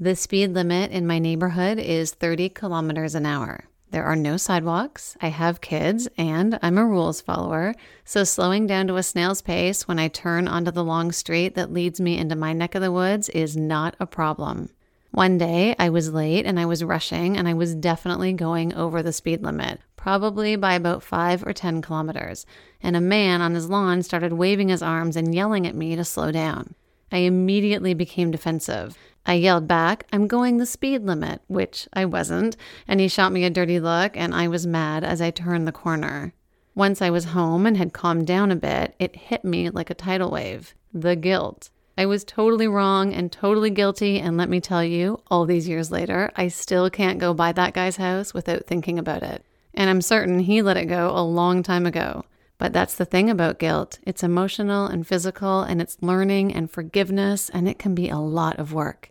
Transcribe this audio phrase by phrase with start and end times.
[0.00, 3.64] The speed limit in my neighborhood is 30 kilometers an hour.
[3.90, 7.74] There are no sidewalks, I have kids, and I'm a rules follower,
[8.04, 11.72] so slowing down to a snail's pace when I turn onto the long street that
[11.72, 14.70] leads me into my neck of the woods is not a problem.
[15.10, 19.02] One day I was late and I was rushing, and I was definitely going over
[19.02, 22.46] the speed limit, probably by about five or 10 kilometers,
[22.80, 26.04] and a man on his lawn started waving his arms and yelling at me to
[26.04, 26.76] slow down.
[27.10, 28.96] I immediately became defensive.
[29.26, 33.44] I yelled back, I'm going the speed limit, which I wasn't, and he shot me
[33.44, 36.32] a dirty look, and I was mad as I turned the corner.
[36.74, 39.94] Once I was home and had calmed down a bit, it hit me like a
[39.94, 41.70] tidal wave the guilt.
[41.98, 45.90] I was totally wrong and totally guilty, and let me tell you, all these years
[45.90, 49.44] later, I still can't go by that guy's house without thinking about it.
[49.74, 52.24] And I'm certain he let it go a long time ago.
[52.58, 57.48] But that's the thing about guilt it's emotional and physical, and it's learning and forgiveness,
[57.48, 59.10] and it can be a lot of work.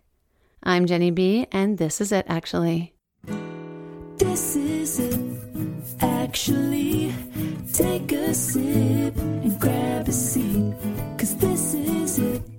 [0.62, 2.94] I'm Jenny B, and this is it actually.
[4.18, 5.40] This is it,
[6.00, 7.14] actually.
[7.72, 10.74] Take a sip and grab a seat,
[11.16, 12.57] cause this is it.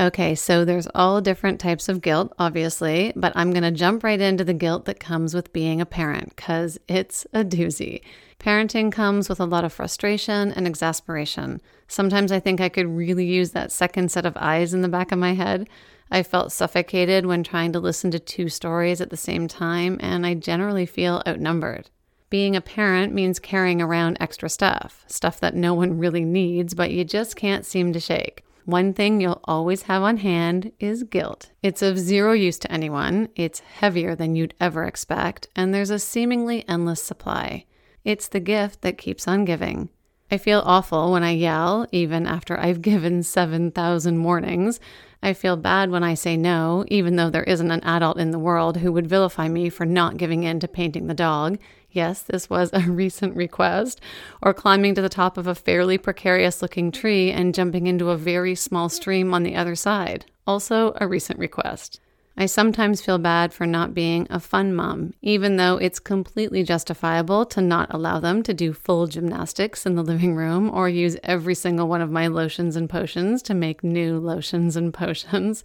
[0.00, 4.18] Okay, so there's all different types of guilt, obviously, but I'm going to jump right
[4.18, 8.00] into the guilt that comes with being a parent because it's a doozy.
[8.38, 11.60] Parenting comes with a lot of frustration and exasperation.
[11.86, 15.12] Sometimes I think I could really use that second set of eyes in the back
[15.12, 15.68] of my head.
[16.10, 20.24] I felt suffocated when trying to listen to two stories at the same time, and
[20.24, 21.90] I generally feel outnumbered.
[22.30, 26.90] Being a parent means carrying around extra stuff, stuff that no one really needs, but
[26.90, 28.44] you just can't seem to shake.
[28.70, 31.50] One thing you'll always have on hand is guilt.
[31.60, 35.98] It's of zero use to anyone, it's heavier than you'd ever expect, and there's a
[35.98, 37.64] seemingly endless supply.
[38.04, 39.88] It's the gift that keeps on giving.
[40.30, 44.78] I feel awful when I yell, even after I've given 7,000 warnings.
[45.22, 48.38] I feel bad when I say no, even though there isn't an adult in the
[48.38, 51.58] world who would vilify me for not giving in to painting the dog.
[51.90, 54.00] Yes, this was a recent request.
[54.40, 58.16] Or climbing to the top of a fairly precarious looking tree and jumping into a
[58.16, 60.24] very small stream on the other side.
[60.46, 62.00] Also a recent request.
[62.40, 67.44] I sometimes feel bad for not being a fun mom, even though it's completely justifiable
[67.44, 71.54] to not allow them to do full gymnastics in the living room or use every
[71.54, 75.62] single one of my lotions and potions to make new lotions and potions.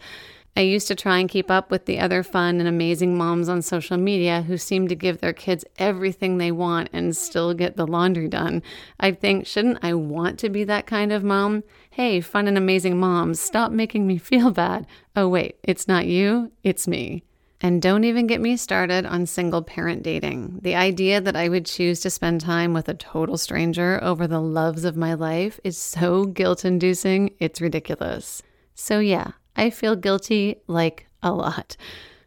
[0.58, 3.62] I used to try and keep up with the other fun and amazing moms on
[3.62, 7.86] social media who seem to give their kids everything they want and still get the
[7.86, 8.64] laundry done.
[8.98, 11.64] I'd think, shouldn't I want to be that kind of mom?
[11.90, 14.88] Hey, fun and amazing moms, stop making me feel bad.
[15.14, 17.24] Oh, wait, it's not you, it's me.
[17.60, 20.60] And don't even get me started on single parent dating.
[20.62, 24.42] The idea that I would choose to spend time with a total stranger over the
[24.42, 28.42] loves of my life is so guilt inducing, it's ridiculous.
[28.74, 31.78] So, yeah, I feel guilty like a lot.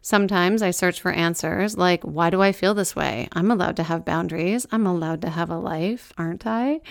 [0.01, 3.27] Sometimes I search for answers like, why do I feel this way?
[3.33, 4.65] I'm allowed to have boundaries.
[4.71, 6.81] I'm allowed to have a life, aren't I?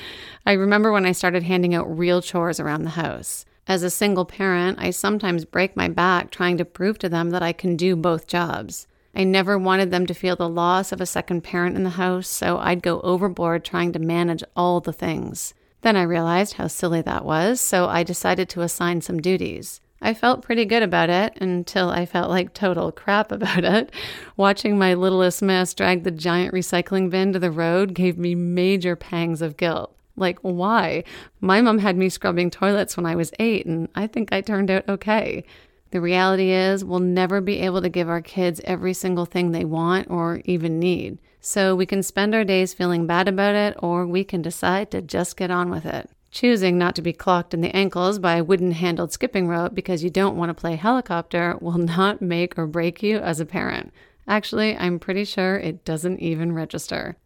[0.44, 3.44] I remember when I started handing out real chores around the house.
[3.66, 7.42] As a single parent, I sometimes break my back trying to prove to them that
[7.42, 8.86] I can do both jobs.
[9.14, 12.28] I never wanted them to feel the loss of a second parent in the house,
[12.28, 15.54] so I'd go overboard trying to manage all the things.
[15.80, 19.80] Then I realized how silly that was, so I decided to assign some duties.
[20.00, 23.92] I felt pretty good about it until I felt like total crap about it.
[24.36, 28.96] Watching my littlest miss drag the giant recycling bin to the road gave me major
[28.96, 29.94] pangs of guilt.
[30.16, 31.04] Like, why?
[31.40, 34.70] My mom had me scrubbing toilets when I was eight, and I think I turned
[34.70, 35.44] out okay.
[35.90, 39.64] The reality is, we'll never be able to give our kids every single thing they
[39.64, 41.18] want or even need.
[41.40, 45.00] So we can spend our days feeling bad about it, or we can decide to
[45.00, 46.10] just get on with it.
[46.30, 50.04] Choosing not to be clocked in the ankles by a wooden handled skipping rope because
[50.04, 53.92] you don't want to play helicopter will not make or break you as a parent.
[54.26, 57.16] Actually, I'm pretty sure it doesn't even register.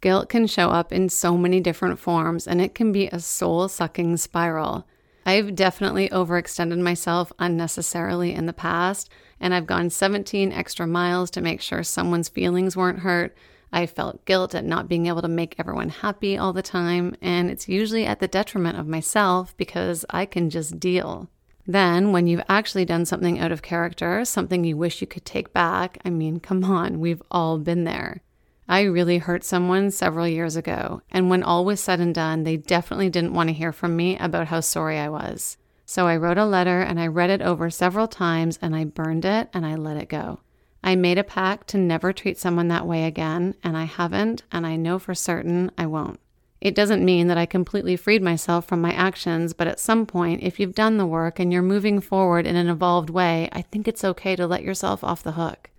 [0.00, 3.68] Guilt can show up in so many different forms and it can be a soul
[3.68, 4.86] sucking spiral.
[5.26, 9.08] I've definitely overextended myself unnecessarily in the past,
[9.40, 13.34] and I've gone 17 extra miles to make sure someone's feelings weren't hurt,
[13.74, 17.50] I felt guilt at not being able to make everyone happy all the time, and
[17.50, 21.28] it's usually at the detriment of myself because I can just deal.
[21.66, 25.52] Then, when you've actually done something out of character, something you wish you could take
[25.52, 28.22] back, I mean, come on, we've all been there.
[28.68, 32.56] I really hurt someone several years ago, and when all was said and done, they
[32.56, 35.56] definitely didn't want to hear from me about how sorry I was.
[35.84, 39.24] So I wrote a letter and I read it over several times and I burned
[39.24, 40.40] it and I let it go.
[40.86, 44.66] I made a pact to never treat someone that way again, and I haven't, and
[44.66, 46.20] I know for certain I won't.
[46.60, 50.42] It doesn't mean that I completely freed myself from my actions, but at some point,
[50.42, 53.88] if you've done the work and you're moving forward in an evolved way, I think
[53.88, 55.70] it's okay to let yourself off the hook.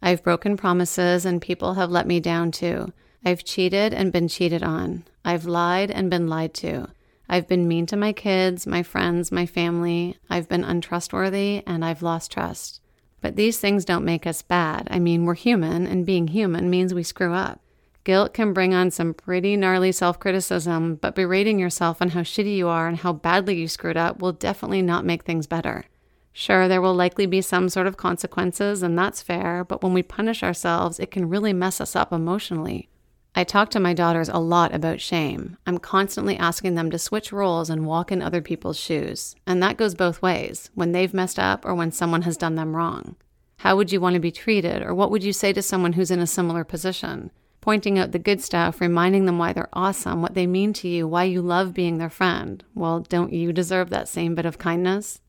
[0.00, 2.92] I've broken promises and people have let me down too.
[3.24, 5.04] I've cheated and been cheated on.
[5.24, 6.88] I've lied and been lied to.
[7.28, 10.18] I've been mean to my kids, my friends, my family.
[10.30, 12.81] I've been untrustworthy and I've lost trust.
[13.22, 14.88] But these things don't make us bad.
[14.90, 17.60] I mean, we're human, and being human means we screw up.
[18.04, 22.56] Guilt can bring on some pretty gnarly self criticism, but berating yourself on how shitty
[22.56, 25.84] you are and how badly you screwed up will definitely not make things better.
[26.32, 30.02] Sure, there will likely be some sort of consequences, and that's fair, but when we
[30.02, 32.88] punish ourselves, it can really mess us up emotionally.
[33.34, 35.56] I talk to my daughters a lot about shame.
[35.66, 39.34] I'm constantly asking them to switch roles and walk in other people's shoes.
[39.46, 42.76] And that goes both ways when they've messed up or when someone has done them
[42.76, 43.16] wrong.
[43.58, 46.10] How would you want to be treated, or what would you say to someone who's
[46.10, 47.30] in a similar position?
[47.62, 51.08] Pointing out the good stuff, reminding them why they're awesome, what they mean to you,
[51.08, 52.62] why you love being their friend.
[52.74, 55.20] Well, don't you deserve that same bit of kindness?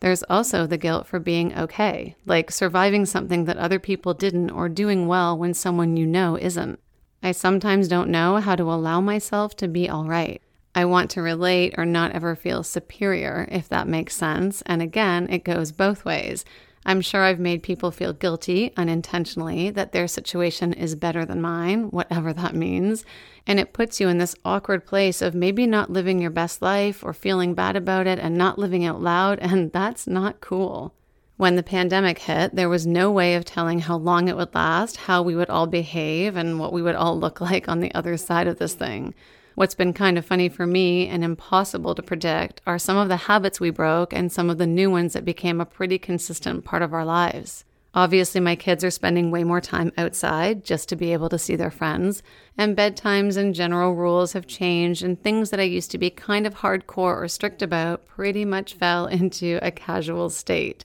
[0.00, 4.68] There's also the guilt for being okay, like surviving something that other people didn't or
[4.68, 6.80] doing well when someone you know isn't.
[7.22, 10.42] I sometimes don't know how to allow myself to be all right.
[10.74, 14.62] I want to relate or not ever feel superior, if that makes sense.
[14.62, 16.44] And again, it goes both ways.
[16.84, 21.90] I'm sure I've made people feel guilty unintentionally that their situation is better than mine,
[21.90, 23.04] whatever that means.
[23.46, 27.04] And it puts you in this awkward place of maybe not living your best life
[27.04, 29.38] or feeling bad about it and not living out loud.
[29.52, 30.94] And that's not cool.
[31.42, 34.96] When the pandemic hit, there was no way of telling how long it would last,
[34.96, 38.16] how we would all behave, and what we would all look like on the other
[38.16, 39.12] side of this thing.
[39.56, 43.26] What's been kind of funny for me and impossible to predict are some of the
[43.26, 46.80] habits we broke and some of the new ones that became a pretty consistent part
[46.80, 47.64] of our lives.
[47.92, 51.56] Obviously, my kids are spending way more time outside just to be able to see
[51.56, 52.22] their friends,
[52.56, 56.46] and bedtimes and general rules have changed, and things that I used to be kind
[56.46, 60.84] of hardcore or strict about pretty much fell into a casual state.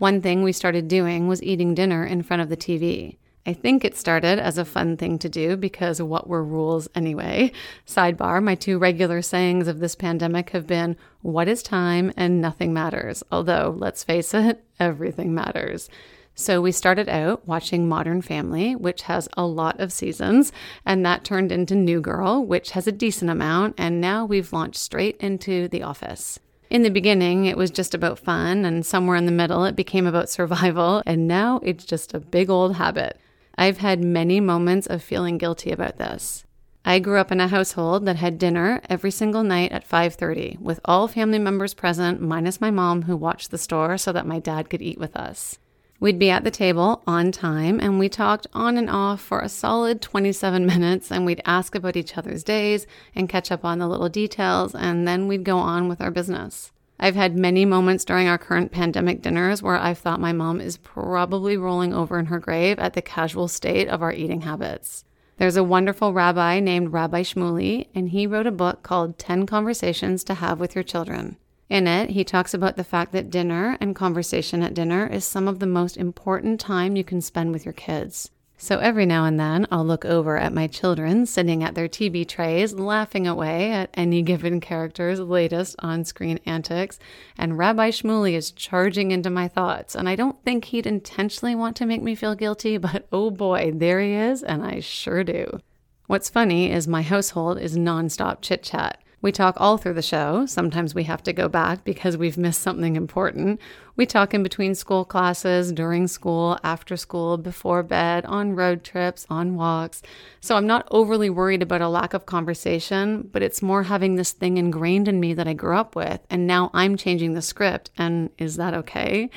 [0.00, 3.18] One thing we started doing was eating dinner in front of the TV.
[3.44, 7.52] I think it started as a fun thing to do because what were rules anyway?
[7.86, 12.72] Sidebar, my two regular sayings of this pandemic have been what is time and nothing
[12.72, 13.22] matters.
[13.30, 15.90] Although, let's face it, everything matters.
[16.34, 20.50] So we started out watching Modern Family, which has a lot of seasons,
[20.86, 24.80] and that turned into New Girl, which has a decent amount, and now we've launched
[24.80, 26.40] straight into The Office.
[26.70, 30.06] In the beginning, it was just about fun, and somewhere in the middle, it became
[30.06, 33.18] about survival, and now it's just a big old habit.
[33.58, 36.44] I've had many moments of feeling guilty about this.
[36.84, 40.80] I grew up in a household that had dinner every single night at 5:30 with
[40.84, 44.70] all family members present minus my mom who watched the store so that my dad
[44.70, 45.58] could eat with us.
[46.00, 49.50] We'd be at the table on time and we talked on and off for a
[49.50, 53.86] solid 27 minutes and we'd ask about each other's days and catch up on the
[53.86, 56.72] little details and then we'd go on with our business.
[56.98, 60.78] I've had many moments during our current pandemic dinners where I've thought my mom is
[60.78, 65.04] probably rolling over in her grave at the casual state of our eating habits.
[65.36, 70.22] There's a wonderful rabbi named Rabbi Shmuley, and he wrote a book called 10 Conversations
[70.24, 71.38] to Have with Your Children.
[71.70, 75.46] In it, he talks about the fact that dinner and conversation at dinner is some
[75.46, 78.28] of the most important time you can spend with your kids.
[78.58, 82.28] So every now and then, I'll look over at my children sitting at their TV
[82.28, 86.98] trays, laughing away at any given character's latest on screen antics,
[87.38, 89.94] and Rabbi Shmuley is charging into my thoughts.
[89.94, 93.70] And I don't think he'd intentionally want to make me feel guilty, but oh boy,
[93.72, 95.60] there he is, and I sure do.
[96.08, 99.00] What's funny is my household is nonstop chit chat.
[99.22, 100.46] We talk all through the show.
[100.46, 103.60] Sometimes we have to go back because we've missed something important.
[103.96, 109.26] We talk in between school classes, during school, after school, before bed, on road trips,
[109.28, 110.00] on walks.
[110.40, 114.32] So I'm not overly worried about a lack of conversation, but it's more having this
[114.32, 116.20] thing ingrained in me that I grew up with.
[116.30, 117.90] And now I'm changing the script.
[117.98, 119.28] And is that okay?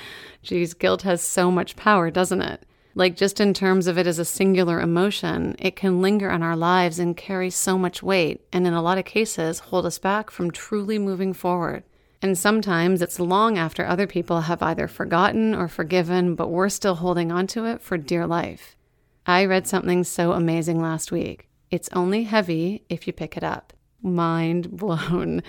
[0.44, 2.66] Geez, guilt has so much power, doesn't it?
[2.96, 6.56] Like, just in terms of it as a singular emotion, it can linger in our
[6.56, 10.30] lives and carry so much weight, and in a lot of cases, hold us back
[10.30, 11.84] from truly moving forward.
[12.22, 16.96] And sometimes it's long after other people have either forgotten or forgiven, but we're still
[16.96, 18.78] holding onto it for dear life.
[19.26, 21.50] I read something so amazing last week.
[21.72, 23.74] It's only heavy if you pick it up.
[24.02, 25.42] Mind blown.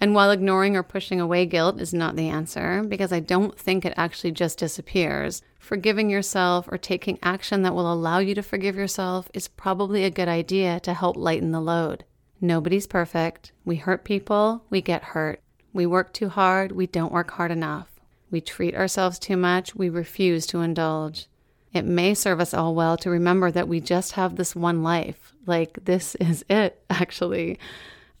[0.00, 3.84] And while ignoring or pushing away guilt is not the answer, because I don't think
[3.84, 8.76] it actually just disappears, forgiving yourself or taking action that will allow you to forgive
[8.76, 12.04] yourself is probably a good idea to help lighten the load.
[12.40, 13.52] Nobody's perfect.
[13.64, 15.40] We hurt people, we get hurt.
[15.72, 17.88] We work too hard, we don't work hard enough.
[18.30, 21.28] We treat ourselves too much, we refuse to indulge.
[21.72, 25.32] It may serve us all well to remember that we just have this one life.
[25.46, 27.58] Like, this is it, actually.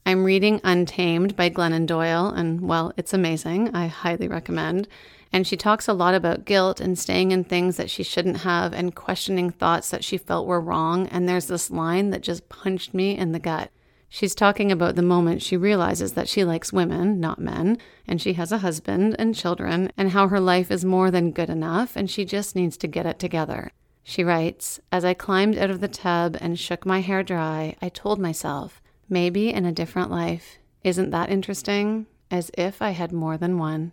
[0.06, 3.74] I'm reading Untamed by Glennon Doyle, and well, it's amazing.
[3.74, 4.86] I highly recommend.
[5.32, 8.74] And she talks a lot about guilt and staying in things that she shouldn't have
[8.74, 11.06] and questioning thoughts that she felt were wrong.
[11.08, 13.70] And there's this line that just punched me in the gut.
[14.10, 18.34] She's talking about the moment she realizes that she likes women, not men, and she
[18.34, 22.10] has a husband and children, and how her life is more than good enough and
[22.10, 23.72] she just needs to get it together.
[24.02, 27.88] She writes As I climbed out of the tub and shook my hair dry, I
[27.88, 30.58] told myself, maybe in a different life.
[30.82, 32.06] Isn't that interesting?
[32.30, 33.92] As if I had more than one.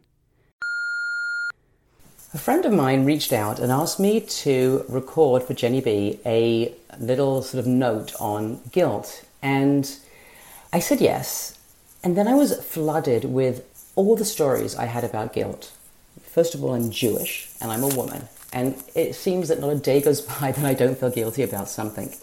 [2.34, 6.74] A friend of mine reached out and asked me to record for Jenny B a
[6.98, 9.26] little sort of note on guilt.
[9.42, 9.94] And
[10.72, 11.58] I said yes.
[12.04, 13.66] And then I was flooded with
[13.96, 15.72] all the stories I had about guilt.
[16.22, 18.30] First of all, I'm Jewish and I'm a woman.
[18.54, 21.68] And it seems that not a day goes by that I don't feel guilty about
[21.68, 22.16] something.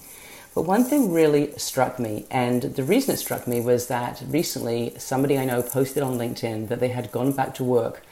[0.54, 4.94] But one thing really struck me, and the reason it struck me was that recently
[4.98, 8.02] somebody I know posted on LinkedIn that they had gone back to work,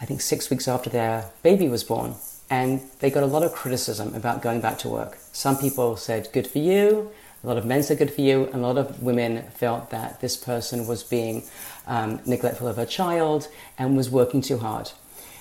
[0.00, 2.14] I think six weeks after their baby was born.
[2.50, 5.18] And they got a lot of criticism about going back to work.
[5.32, 7.10] Some people said, Good for you.
[7.42, 10.20] A lot of men said good for you, and a lot of women felt that
[10.20, 11.42] this person was being
[11.88, 14.92] um, neglectful of her child and was working too hard.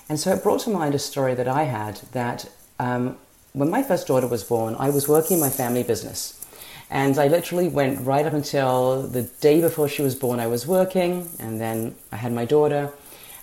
[0.09, 3.17] And so it brought to mind a story that I had that um,
[3.53, 6.40] when my first daughter was born, I was working in my family business.
[6.91, 10.67] And I literally went right up until the day before she was born, I was
[10.67, 12.91] working, and then I had my daughter.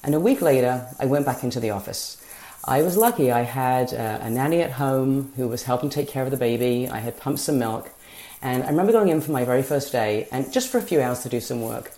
[0.02, 2.22] And a week later, I went back into the office.
[2.66, 3.32] I was lucky.
[3.32, 6.88] I had a, a nanny at home who was helping take care of the baby.
[6.88, 7.90] I had pumped some milk.
[8.42, 11.00] And I remember going in for my very first day and just for a few
[11.00, 11.92] hours to do some work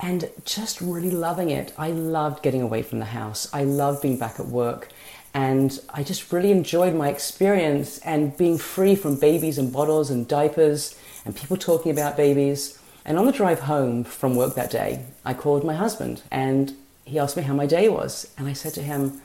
[0.00, 1.74] and just really loving it.
[1.76, 3.48] I loved getting away from the house.
[3.52, 4.88] I loved being back at work.
[5.36, 10.26] And I just really enjoyed my experience and being free from babies and bottles and
[10.26, 12.80] diapers and people talking about babies.
[13.04, 16.74] And on the drive home from work that day, I called my husband and
[17.04, 18.32] he asked me how my day was.
[18.38, 19.20] And I said to him,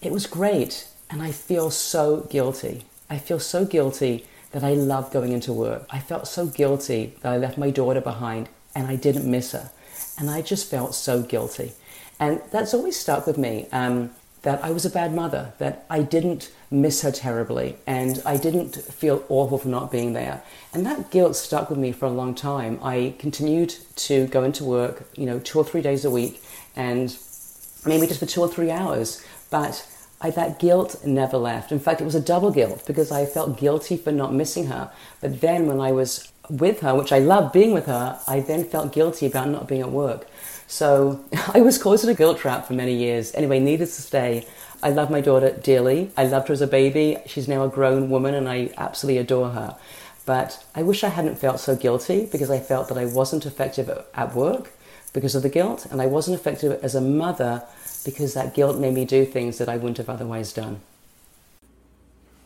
[0.00, 0.88] It was great.
[1.10, 2.84] And I feel so guilty.
[3.10, 5.84] I feel so guilty that I love going into work.
[5.90, 9.70] I felt so guilty that I left my daughter behind and I didn't miss her.
[10.18, 11.72] And I just felt so guilty.
[12.18, 14.10] And that's always stuck with me um,
[14.42, 18.76] that I was a bad mother, that I didn't miss her terribly, and I didn't
[18.76, 20.42] feel awful for not being there.
[20.72, 22.78] And that guilt stuck with me for a long time.
[22.82, 26.42] I continued to go into work, you know, two or three days a week,
[26.74, 27.16] and
[27.84, 29.24] maybe just for two or three hours.
[29.50, 29.86] But
[30.20, 31.72] I, that guilt never left.
[31.72, 34.90] In fact, it was a double guilt because I felt guilty for not missing her.
[35.20, 38.64] But then when I was with her, which I loved being with her, I then
[38.64, 40.26] felt guilty about not being at work.
[40.70, 41.22] So
[41.54, 43.34] I was caught in a guilt trap for many years.
[43.34, 44.46] Anyway, needless to say,
[44.82, 46.10] I love my daughter dearly.
[46.16, 47.18] I loved her as a baby.
[47.26, 49.76] She's now a grown woman and I absolutely adore her.
[50.24, 53.90] But I wish I hadn't felt so guilty because I felt that I wasn't effective
[54.14, 54.70] at work
[55.12, 57.64] because of the guilt and I wasn't effective as a mother
[58.04, 60.80] because that guilt made me do things that I wouldn't have otherwise done.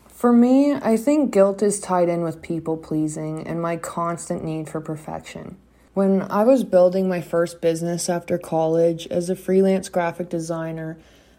[0.09, 4.71] For me, I think guilt is tied in with people pleasing and my constant need
[4.71, 5.59] for perfection.
[5.95, 10.97] When I was building my first business after college as a freelance graphic designer,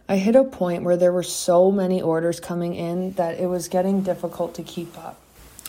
[0.07, 3.67] I hit a point where there were so many orders coming in that it was
[3.67, 5.19] getting difficult to keep up.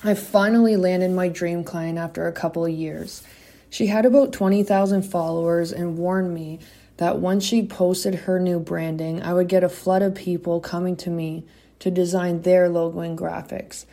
[0.04, 3.24] I finally landed my dream client after a couple of years.
[3.70, 6.60] She had about 20,000 followers and warned me
[6.98, 10.94] that once she posted her new branding, I would get a flood of people coming
[10.98, 11.44] to me
[11.80, 13.84] to design their logo and graphics,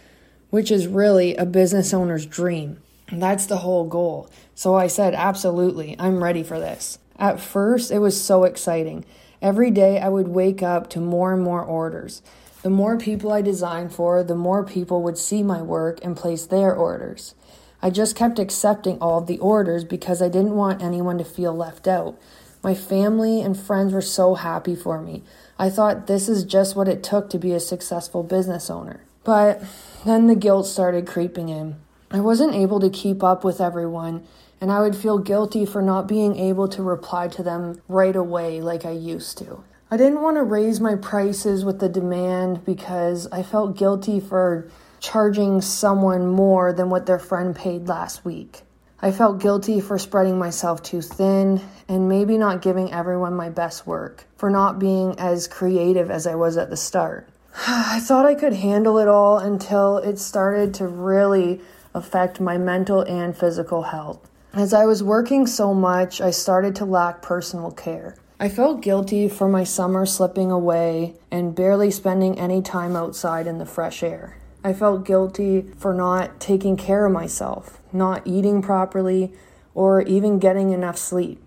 [0.52, 2.83] which is really a business owner's dream.
[3.12, 4.29] That's the whole goal.
[4.55, 7.00] So I said, absolutely, I'm ready for this.
[7.17, 9.05] At first, it was so exciting.
[9.41, 12.22] Every day I would wake up to more and more orders.
[12.63, 16.45] The more people I designed for, the more people would see my work and place
[16.45, 17.36] their orders.
[17.81, 21.53] I just kept accepting all of the orders because I didn't want anyone to feel
[21.53, 22.17] left out.
[22.63, 25.24] My family and friends were so happy for me.
[25.60, 29.01] I thought this is just what it took to be a successful business owner.
[29.25, 29.62] But
[30.05, 31.75] then the guilt started creeping in.
[32.13, 34.24] I wasn't able to keep up with everyone,
[34.62, 38.62] and I would feel guilty for not being able to reply to them right away
[38.62, 39.63] like I used to.
[39.89, 44.70] I didn't want to raise my prices with the demand because I felt guilty for
[45.00, 48.62] charging someone more than what their friend paid last week.
[49.01, 53.88] I felt guilty for spreading myself too thin and maybe not giving everyone my best
[53.88, 57.27] work, for not being as creative as I was at the start.
[57.67, 61.60] I thought I could handle it all until it started to really
[61.94, 64.30] affect my mental and physical health.
[64.54, 68.16] As I was working so much, I started to lack personal care.
[68.40, 73.58] I felt guilty for my summer slipping away and barely spending any time outside in
[73.58, 74.38] the fresh air.
[74.64, 79.34] I felt guilty for not taking care of myself, not eating properly,
[79.74, 81.44] or even getting enough sleep.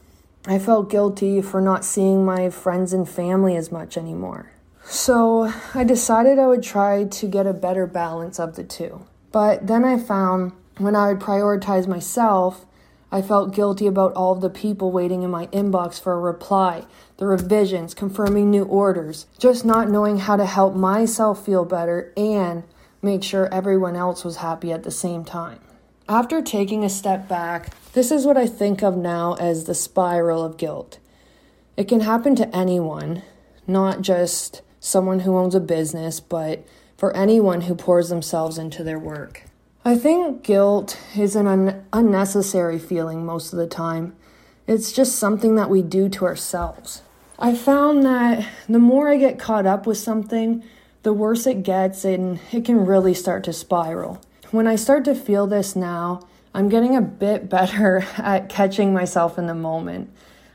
[0.47, 4.53] I felt guilty for not seeing my friends and family as much anymore.
[4.85, 9.07] So I decided I would try to get a better balance of the two.
[9.37, 12.64] But then I found when I would prioritize myself,
[13.12, 16.87] I felt guilty about all of the people waiting in my inbox for a reply,
[17.19, 22.62] the revisions, confirming new orders, just not knowing how to help myself feel better and
[23.02, 25.61] make sure everyone else was happy at the same time.
[26.09, 30.43] After taking a step back, this is what I think of now as the spiral
[30.43, 30.99] of guilt.
[31.76, 33.23] It can happen to anyone,
[33.66, 36.64] not just someone who owns a business, but
[36.97, 39.43] for anyone who pours themselves into their work.
[39.85, 44.17] I think guilt is an un- unnecessary feeling most of the time.
[44.67, 47.03] It's just something that we do to ourselves.
[47.38, 50.65] I found that the more I get caught up with something,
[51.03, 54.21] the worse it gets and it can really start to spiral.
[54.50, 59.38] When I start to feel this now, I'm getting a bit better at catching myself
[59.38, 60.11] in the moment.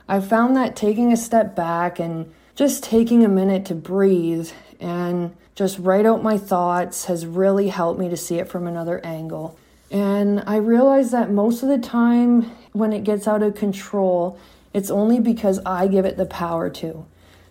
[0.09, 5.33] I found that taking a step back and just taking a minute to breathe and
[5.61, 9.55] just write out my thoughts has really helped me to see it from another angle.
[9.91, 14.39] And I realize that most of the time when it gets out of control,
[14.73, 17.05] it's only because I give it the power to.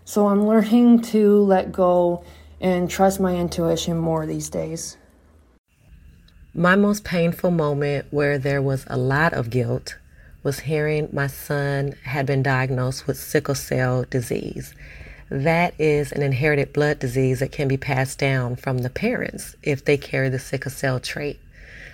[0.05, 2.25] So I'm learning to let go
[2.61, 4.97] and trust my intuition more these days.
[6.53, 9.99] My most painful moment where there was a lot of guilt
[10.43, 14.75] was hearing my son had been diagnosed with sickle cell disease.
[15.31, 19.85] That is an inherited blood disease that can be passed down from the parents if
[19.85, 21.39] they carry the sickle cell trait.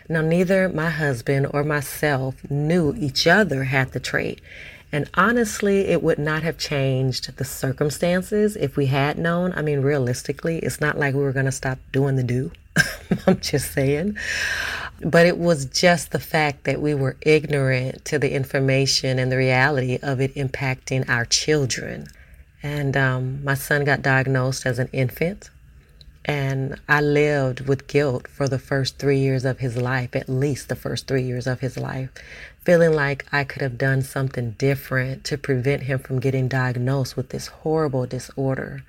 [0.09, 4.41] Now, neither my husband or myself knew each other had the trait.
[4.91, 9.53] And honestly, it would not have changed the circumstances if we had known.
[9.55, 12.53] I mean, realistically, it's not like we were going to stop doing the do.
[13.27, 14.17] I'm just saying.
[15.03, 19.37] But it was just the fact that we were ignorant to the information and the
[19.37, 22.07] reality of it impacting our children.
[22.67, 25.51] And um, my son got diagnosed as an infant.
[26.25, 30.69] And I lived with guilt for the first three years of his life, at least
[30.69, 32.11] the first three years of his life,
[32.65, 37.29] feeling like I could have done something different to prevent him from getting diagnosed with
[37.29, 38.83] this horrible disorder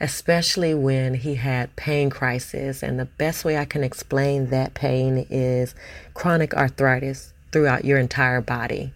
[0.00, 2.82] especially when he had pain crisis.
[2.82, 5.74] And the best way I can explain that pain is
[6.12, 8.92] chronic arthritis throughout your entire body.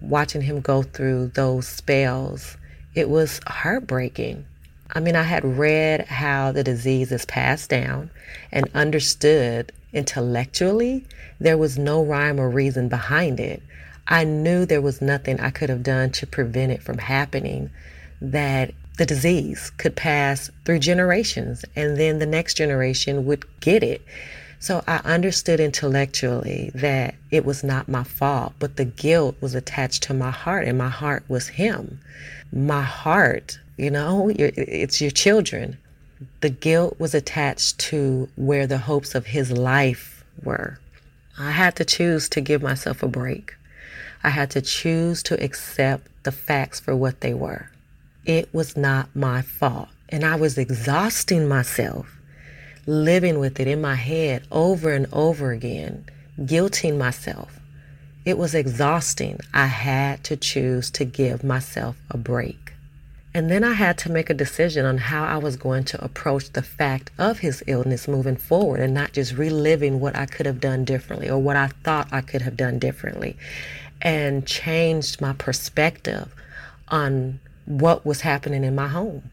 [0.00, 2.56] Watching him go through those spells,
[2.94, 4.44] it was heartbreaking.
[4.92, 8.10] I mean, I had read how the disease is passed down
[8.52, 11.04] and understood intellectually
[11.40, 13.62] there was no rhyme or reason behind it.
[14.06, 17.70] I knew there was nothing I could have done to prevent it from happening,
[18.20, 24.02] that the disease could pass through generations and then the next generation would get it.
[24.64, 30.04] So I understood intellectually that it was not my fault, but the guilt was attached
[30.04, 32.00] to my heart, and my heart was him.
[32.50, 35.76] My heart, you know, it's your children.
[36.40, 40.78] The guilt was attached to where the hopes of his life were.
[41.38, 43.54] I had to choose to give myself a break.
[44.22, 47.68] I had to choose to accept the facts for what they were.
[48.24, 49.90] It was not my fault.
[50.08, 52.06] And I was exhausting myself,
[52.86, 56.04] living with it in my head over and over again,
[56.40, 57.58] guilting myself.
[58.24, 59.40] It was exhausting.
[59.52, 62.72] I had to choose to give myself a break.
[63.36, 66.52] And then I had to make a decision on how I was going to approach
[66.52, 70.60] the fact of his illness moving forward and not just reliving what I could have
[70.60, 73.36] done differently or what I thought I could have done differently
[74.00, 76.32] and changed my perspective
[76.88, 79.30] on what was happening in my home.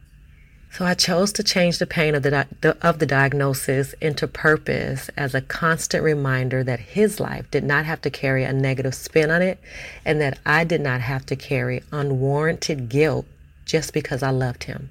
[0.73, 5.35] So I chose to change the pain of the, of the diagnosis into purpose as
[5.35, 9.41] a constant reminder that his life did not have to carry a negative spin on
[9.41, 9.59] it
[10.05, 13.25] and that I did not have to carry unwarranted guilt
[13.65, 14.89] just because I loved him.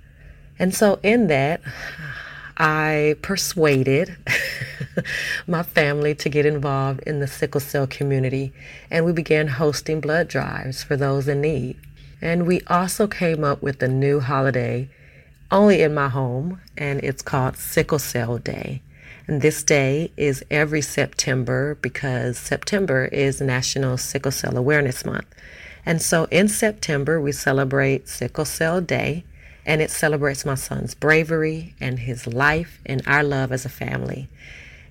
[0.59, 1.63] And so in that,
[2.59, 4.19] I persuaded
[5.47, 8.53] my family to get involved in the sickle cell community
[8.91, 11.79] and we began hosting blood drives for those in need.
[12.21, 14.91] And we also came up with a new holiday
[15.51, 18.83] only in my home, and it's called Sickle Cell Day.
[19.27, 25.27] And this day is every September because September is National Sickle Cell Awareness Month.
[25.87, 29.25] And so in September, we celebrate Sickle Cell Day,
[29.65, 34.29] and it celebrates my son's bravery and his life and our love as a family.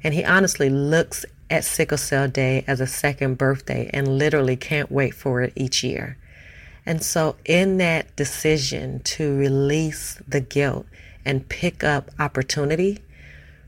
[0.04, 4.92] And he honestly looks at Sickle Cell Day as a second birthday and literally can't
[4.92, 6.18] wait for it each year.
[6.90, 10.88] And so, in that decision to release the guilt
[11.24, 12.98] and pick up opportunity,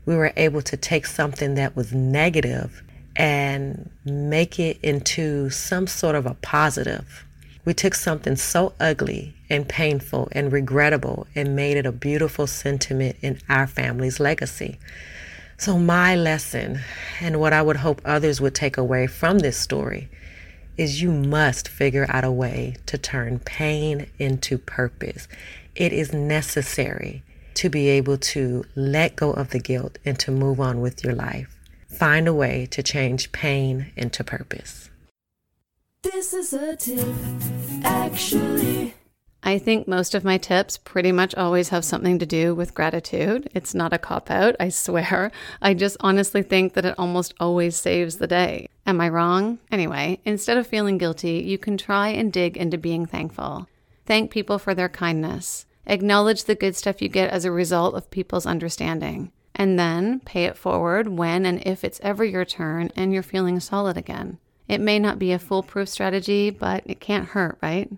[0.04, 2.82] we were able to take something that was negative
[3.14, 7.24] and make it into some sort of a positive.
[7.64, 13.14] We took something so ugly and painful and regrettable and made it a beautiful sentiment
[13.22, 14.80] in our family's legacy.
[15.58, 16.80] So, my lesson,
[17.20, 20.08] and what I would hope others would take away from this story,
[20.82, 25.28] is you must figure out a way to turn pain into purpose.
[25.76, 27.22] It is necessary
[27.54, 31.14] to be able to let go of the guilt and to move on with your
[31.14, 31.56] life.
[31.86, 34.90] Find a way to change pain into purpose.
[36.02, 37.06] This is a tip,
[37.84, 38.94] actually.
[39.44, 43.48] I think most of my tips pretty much always have something to do with gratitude.
[43.54, 45.30] It's not a cop out, I swear.
[45.60, 48.68] I just honestly think that it almost always saves the day.
[48.86, 49.58] Am I wrong?
[49.70, 53.68] Anyway, instead of feeling guilty, you can try and dig into being thankful.
[54.06, 55.66] Thank people for their kindness.
[55.86, 59.30] Acknowledge the good stuff you get as a result of people's understanding.
[59.54, 63.60] And then pay it forward when and if it's ever your turn and you're feeling
[63.60, 64.38] solid again.
[64.66, 67.90] It may not be a foolproof strategy, but it can't hurt, right?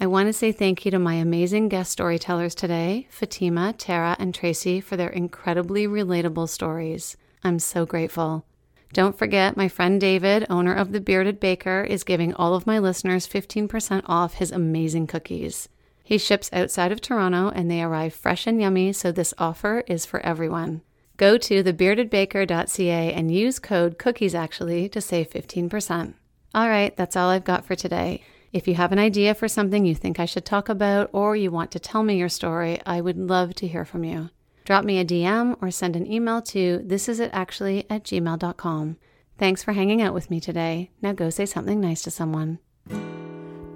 [0.00, 4.34] I want to say thank you to my amazing guest storytellers today, Fatima, Tara, and
[4.34, 7.16] Tracy, for their incredibly relatable stories.
[7.42, 8.44] I'm so grateful.
[8.92, 12.78] Don't forget, my friend David, owner of The Bearded Baker, is giving all of my
[12.78, 15.68] listeners 15% off his amazing cookies.
[16.02, 20.06] He ships outside of Toronto and they arrive fresh and yummy, so this offer is
[20.06, 20.80] for everyone.
[21.18, 26.14] Go to thebeardedbaker.ca and use code cookies actually to save 15%.
[26.54, 28.22] All right, that's all I've got for today.
[28.52, 31.50] If you have an idea for something you think I should talk about or you
[31.50, 34.30] want to tell me your story, I would love to hear from you.
[34.68, 38.98] Drop me a DM or send an email to thisisitactually at gmail.com.
[39.38, 40.90] Thanks for hanging out with me today.
[41.00, 42.58] Now go say something nice to someone.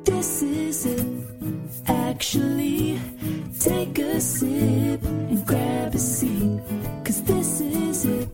[0.05, 1.07] This is it,
[1.87, 3.01] actually.
[3.59, 6.61] Take a sip and grab a seat.
[7.07, 8.29] Cause this is it,